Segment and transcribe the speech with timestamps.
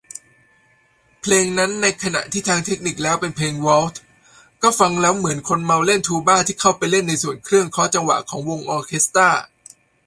[1.21, 4.01] เพลงนั้น ในขณะที่ทางเทคนิคแล้วเป็นเพลงวอลทซ์
[4.63, 9.29] ก็ฟังแล้วเหมือนคนเมาเล่นทูบาที่เข้าไปเล่นในส่วนเครื่องเคาะจังหวะของวงออร์เคสตร้า